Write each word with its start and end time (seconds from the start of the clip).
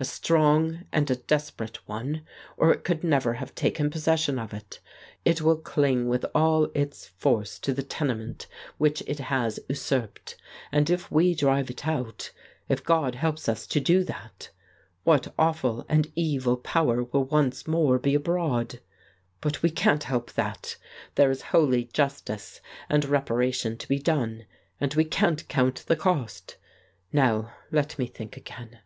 A 0.00 0.06
strong 0.06 0.86
and 0.90 1.10
a 1.10 1.16
desperate 1.16 1.86
one, 1.86 2.22
or 2.56 2.72
it 2.72 2.82
could 2.82 3.04
never 3.04 3.34
have 3.34 3.54
taken 3.54 3.90
possession 3.90 4.38
of 4.38 4.54
it. 4.54 4.80
It 5.22 5.42
will 5.42 5.58
cling 5.58 6.08
with 6.08 6.24
all 6.34 6.70
its 6.74 7.08
force 7.08 7.58
to 7.58 7.74
the 7.74 7.82
tenement 7.82 8.46
which 8.78 9.02
it 9.06 9.18
has 9.18 9.60
usurped, 9.68 10.38
and 10.72 10.88
if 10.88 11.10
we 11.12 11.34
drive 11.34 11.68
it 11.68 11.86
out, 11.86 12.32
if 12.70 12.82
God 12.82 13.16
helps 13.16 13.50
us 13.50 13.66
to 13.66 13.78
do 13.78 14.02
that, 14.04 14.48
what 15.04 15.34
awful 15.38 15.84
and 15.90 16.10
evil 16.14 16.56
power 16.56 17.02
will 17.04 17.24
once 17.24 17.66
more 17.68 17.98
be 17.98 18.14
abroad! 18.14 18.80
But 19.42 19.62
we 19.62 19.68
can't 19.68 20.04
help 20.04 20.32
that. 20.32 20.78
There 21.16 21.30
is 21.30 21.42
holy 21.52 21.84
justice 21.84 22.62
and 22.88 23.04
reparation 23.04 23.76
to 23.76 23.86
be 23.88 23.98
done, 23.98 24.46
and 24.80 24.94
we 24.94 25.04
can't 25.04 25.46
count 25.48 25.84
the 25.86 25.96
cost. 25.96 26.56
Now, 27.12 27.52
let 27.70 27.98
me 27.98 28.06
think 28.06 28.38
again 28.38 28.78